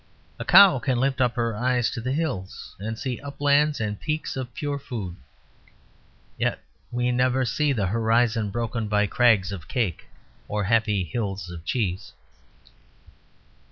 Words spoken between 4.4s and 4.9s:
pure